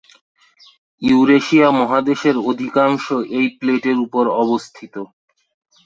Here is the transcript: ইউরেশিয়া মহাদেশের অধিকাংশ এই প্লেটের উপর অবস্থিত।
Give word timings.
ইউরেশিয়া 1.01 1.67
মহাদেশের 1.79 2.35
অধিকাংশ 2.49 3.05
এই 3.37 3.47
প্লেটের 3.57 3.97
উপর 3.97 4.23
অবস্থিত। 4.43 4.95